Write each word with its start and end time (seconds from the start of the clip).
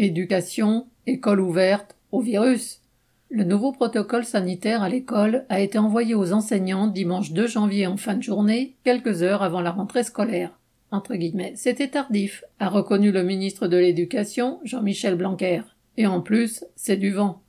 Éducation, 0.00 0.86
école 1.08 1.40
ouverte, 1.40 1.96
au 2.12 2.20
virus. 2.20 2.82
Le 3.30 3.42
nouveau 3.42 3.72
protocole 3.72 4.24
sanitaire 4.24 4.80
à 4.80 4.88
l'école 4.88 5.44
a 5.48 5.58
été 5.58 5.76
envoyé 5.76 6.14
aux 6.14 6.32
enseignants 6.32 6.86
dimanche 6.86 7.32
2 7.32 7.48
janvier 7.48 7.88
en 7.88 7.96
fin 7.96 8.14
de 8.14 8.22
journée, 8.22 8.76
quelques 8.84 9.24
heures 9.24 9.42
avant 9.42 9.60
la 9.60 9.72
rentrée 9.72 10.04
scolaire. 10.04 10.56
Entre 10.92 11.16
guillemets, 11.16 11.54
c'était 11.56 11.88
tardif, 11.88 12.44
a 12.60 12.68
reconnu 12.68 13.10
le 13.10 13.24
ministre 13.24 13.66
de 13.66 13.76
l'Éducation, 13.76 14.60
Jean-Michel 14.62 15.16
Blanquer. 15.16 15.62
Et 15.96 16.06
en 16.06 16.20
plus, 16.20 16.64
c'est 16.76 16.96
du 16.96 17.10
vent. 17.10 17.42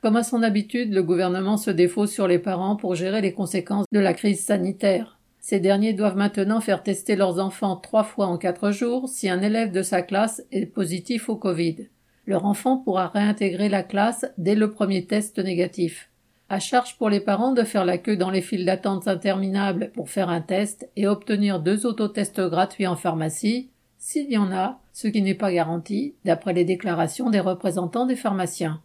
Comme 0.00 0.14
à 0.14 0.22
son 0.22 0.44
habitude, 0.44 0.94
le 0.94 1.02
gouvernement 1.02 1.56
se 1.56 1.72
défausse 1.72 2.12
sur 2.12 2.28
les 2.28 2.38
parents 2.38 2.76
pour 2.76 2.94
gérer 2.94 3.20
les 3.20 3.32
conséquences 3.32 3.86
de 3.90 3.98
la 3.98 4.14
crise 4.14 4.44
sanitaire. 4.44 5.18
Ces 5.40 5.58
derniers 5.58 5.92
doivent 5.92 6.16
maintenant 6.16 6.60
faire 6.60 6.84
tester 6.84 7.16
leurs 7.16 7.40
enfants 7.40 7.74
trois 7.74 8.04
fois 8.04 8.26
en 8.26 8.38
quatre 8.38 8.70
jours 8.70 9.08
si 9.08 9.28
un 9.28 9.42
élève 9.42 9.72
de 9.72 9.82
sa 9.82 10.02
classe 10.02 10.44
est 10.52 10.66
positif 10.66 11.28
au 11.28 11.34
Covid 11.34 11.88
leur 12.26 12.44
enfant 12.44 12.76
pourra 12.76 13.08
réintégrer 13.08 13.68
la 13.68 13.82
classe 13.82 14.26
dès 14.36 14.54
le 14.54 14.72
premier 14.72 15.06
test 15.06 15.38
négatif. 15.38 16.10
À 16.48 16.60
charge 16.60 16.96
pour 16.96 17.08
les 17.08 17.20
parents 17.20 17.52
de 17.52 17.64
faire 17.64 17.84
la 17.84 17.98
queue 17.98 18.16
dans 18.16 18.30
les 18.30 18.42
files 18.42 18.66
d'attente 18.66 19.08
interminables 19.08 19.90
pour 19.94 20.10
faire 20.10 20.28
un 20.28 20.40
test 20.40 20.88
et 20.96 21.06
obtenir 21.06 21.60
deux 21.60 21.86
autotests 21.86 22.40
gratuits 22.40 22.86
en 22.86 22.94
pharmacie, 22.94 23.70
s'il 23.98 24.30
y 24.30 24.36
en 24.36 24.52
a, 24.52 24.78
ce 24.92 25.08
qui 25.08 25.22
n'est 25.22 25.34
pas 25.34 25.52
garanti, 25.52 26.14
d'après 26.24 26.52
les 26.52 26.64
déclarations 26.64 27.30
des 27.30 27.40
représentants 27.40 28.06
des 28.06 28.14
pharmaciens. 28.14 28.80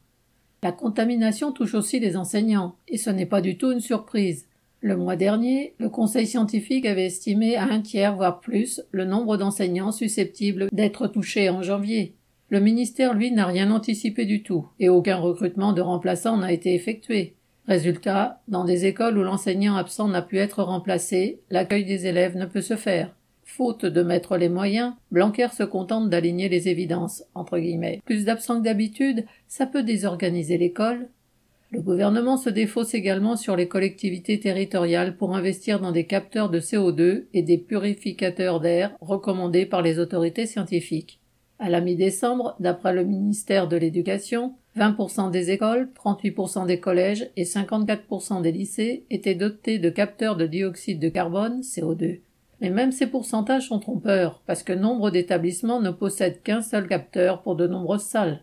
La 0.63 0.71
contamination 0.71 1.52
touche 1.52 1.76
aussi 1.76 1.99
les 1.99 2.18
enseignants, 2.18 2.76
et 2.88 2.98
ce 2.98 3.10
n'est 3.10 3.26
pas 3.26 3.41
du 3.41 3.58
tout 3.58 3.71
une 3.71 3.80
surprise. 3.80 4.48
Le 4.80 4.98
mois 4.98 5.16
dernier, 5.16 5.76
le 5.77 5.90
Conseil 5.90 6.26
scientifique 6.26 6.88
avait 6.88 7.05
estimé 7.05 7.55
à 7.55 7.66
un 7.66 7.82
tiers, 7.82 8.16
voire 8.16 8.40
plus, 8.40 8.82
le 8.91 9.05
nombre 9.05 9.38
d'enseignants 9.38 9.91
susceptibles 9.91 10.70
d'être 10.71 11.08
touchés 11.08 11.49
en 11.49 11.62
janvier. 11.62 12.16
Le 12.52 12.60
ministère, 12.60 13.14
lui, 13.14 13.32
n'a 13.32 13.46
rien 13.46 13.72
anticipé 13.72 14.26
du 14.26 14.44
tout, 14.44 14.68
et 14.78 14.90
aucun 14.90 15.16
recrutement 15.16 15.72
de 15.72 15.80
remplaçants 15.80 16.36
n'a 16.36 16.52
été 16.52 16.76
effectué. 16.76 17.35
Résultat, 17.66 18.41
dans 18.49 18.66
des 18.66 18.85
écoles 18.85 19.18
où 19.18 19.24
l'enseignant 19.24 19.77
absent 19.77 20.10
n'a 20.10 20.21
pu 20.21 20.38
être 20.38 20.62
remplacé, 20.62 21.40
l'accueil 21.49 21.85
des 21.85 22.07
élèves 22.07 22.35
ne 22.35 22.46
peut 22.46 22.60
se 22.60 22.76
faire. 22.76 23.16
Faute 23.46 23.85
de 23.85 24.04
mettre 24.04 24.35
les 24.35 24.49
moyens, 24.49 24.96
Blanquer 25.12 25.48
se 25.54 25.63
contente 25.63 26.10
d'aligner 26.10 26.49
les 26.49 26.68
évidences, 26.68 27.24
entre 27.35 27.57
guillemets. 27.57 28.02
Plus 28.04 28.26
d'absents 28.26 28.60
que 28.60 28.66
d'habitude, 28.66 29.26
ça 29.48 29.66
peut 29.66 29.84
désorganiser 29.84 30.57
l'école. 30.57 31.07
Le 31.70 31.82
gouvernement 31.82 32.35
se 32.35 32.49
défausse 32.49 32.94
également 32.94 33.38
sur 33.38 33.55
les 33.55 33.70
collectivités 33.70 34.41
territoriales 34.41 35.16
pour 35.16 35.38
investir 35.38 35.79
dans 35.79 35.94
des 35.94 36.05
capteurs 36.05 36.49
de 36.49 36.60
CO2 36.60 37.27
et 37.34 37.44
des 37.44 37.57
purificateurs 37.57 38.60
d'air 38.60 38.94
recommandés 38.99 39.66
par 39.66 39.82
les 39.82 39.99
autorités 39.99 40.48
scientifiques. 40.48 41.21
À 41.63 41.70
la 41.70 41.79
mi-décembre, 41.79 42.55
d'après 42.59 42.91
le 42.91 43.04
ministère 43.04 43.67
de 43.67 43.77
l'Éducation, 43.77 44.55
20% 44.77 45.29
des 45.29 45.51
écoles, 45.51 45.90
38% 45.95 46.65
des 46.65 46.79
collèges 46.79 47.29
et 47.37 47.43
54% 47.43 48.41
des 48.41 48.51
lycées 48.51 49.05
étaient 49.12 49.35
dotés 49.35 49.77
de 49.77 49.91
capteurs 49.91 50.35
de 50.35 50.48
dioxyde 50.48 50.99
de 50.99 51.09
carbone, 51.09 51.62
CO2. 51.62 52.21
Mais 52.62 52.71
même 52.71 52.91
ces 52.91 53.05
pourcentages 53.05 53.67
sont 53.67 53.77
trompeurs, 53.77 54.41
parce 54.48 54.63
que 54.63 54.73
nombre 54.73 55.12
d'établissements 55.12 55.82
ne 55.82 55.91
possèdent 55.91 56.41
qu'un 56.41 56.63
seul 56.63 56.87
capteur 56.87 57.43
pour 57.43 57.55
de 57.55 57.67
nombreuses 57.67 58.05
salles. 58.05 58.41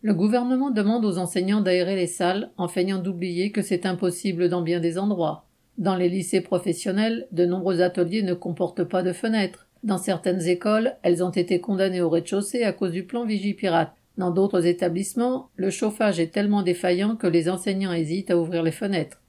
Le 0.00 0.14
gouvernement 0.14 0.70
demande 0.70 1.04
aux 1.04 1.18
enseignants 1.18 1.60
d'aérer 1.60 1.94
les 1.94 2.06
salles 2.06 2.52
en 2.56 2.68
feignant 2.68 2.98
d'oublier 2.98 3.52
que 3.52 3.60
c'est 3.60 3.84
impossible 3.84 4.48
dans 4.48 4.62
bien 4.62 4.80
des 4.80 4.96
endroits. 4.96 5.44
Dans 5.76 5.94
les 5.94 6.08
lycées 6.08 6.40
professionnels, 6.40 7.26
de 7.32 7.44
nombreux 7.44 7.82
ateliers 7.82 8.22
ne 8.22 8.32
comportent 8.32 8.84
pas 8.84 9.02
de 9.02 9.12
fenêtres. 9.12 9.65
Dans 9.82 9.98
certaines 9.98 10.46
écoles, 10.46 10.94
elles 11.02 11.22
ont 11.22 11.30
été 11.30 11.60
condamnées 11.60 12.00
au 12.00 12.08
rez-de-chaussée 12.08 12.64
à 12.64 12.72
cause 12.72 12.92
du 12.92 13.04
plan 13.04 13.24
Vigipirate. 13.24 13.92
Dans 14.16 14.30
d'autres 14.30 14.66
établissements, 14.66 15.50
le 15.56 15.70
chauffage 15.70 16.18
est 16.18 16.32
tellement 16.32 16.62
défaillant 16.62 17.16
que 17.16 17.26
les 17.26 17.48
enseignants 17.48 17.92
hésitent 17.92 18.30
à 18.30 18.38
ouvrir 18.38 18.62
les 18.62 18.72
fenêtres. 18.72 19.20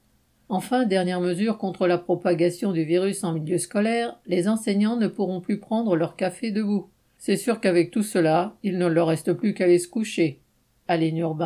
Enfin, 0.50 0.86
dernière 0.86 1.20
mesure 1.20 1.58
contre 1.58 1.88
la 1.88 1.98
propagation 1.98 2.72
du 2.72 2.86
virus 2.86 3.26
en 3.26 3.34
milieu 3.34 3.58
scolaire, 3.58 4.18
les 4.26 4.48
enseignants 4.48 4.96
ne 4.96 5.08
pourront 5.08 5.42
plus 5.42 5.60
prendre 5.60 5.98
leur 5.98 6.16
café 6.16 6.52
debout. 6.52 6.90
C'est 7.18 7.36
sûr 7.36 7.60
qu'avec 7.60 7.92
tout 7.92 8.04
cela, 8.04 8.56
il 8.64 8.78
ne 8.78 8.88
leur 8.88 9.08
reste 9.08 9.34
plus 9.34 9.54
qu'à 9.54 9.66
aller 9.66 9.80
se 9.80 9.90
coucher. 9.90 10.40
Allez, 10.88 11.10
Urbain. 11.10 11.46